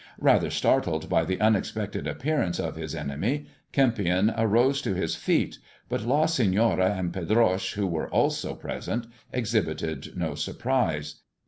Rather 0.19 0.49
startled 0.49 1.07
by 1.09 1.23
the 1.23 1.39
unexpected 1.39 2.07
appearance 2.07 2.59
of 2.59 2.75
his 2.75 2.95
enemy, 2.95 3.45
Kempion 3.71 4.33
arose 4.35 4.81
to 4.81 4.95
his 4.95 5.15
feet, 5.15 5.59
but 5.89 6.01
La 6.01 6.25
Senora 6.25 6.93
and 6.95 7.13
Pedroche, 7.13 7.75
who 7.75 7.85
were 7.85 8.09
also 8.09 8.55
present, 8.55 9.05
exhibited 9.31 10.17
no 10.17 10.33
surprise. 10.33 11.17